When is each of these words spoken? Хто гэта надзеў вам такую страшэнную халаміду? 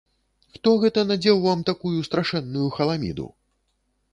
Хто 0.53 0.71
гэта 0.83 1.03
надзеў 1.11 1.37
вам 1.43 1.61
такую 1.69 1.99
страшэнную 2.09 2.67
халаміду? 2.79 3.27